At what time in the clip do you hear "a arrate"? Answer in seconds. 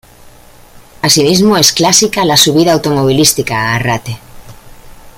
3.61-4.17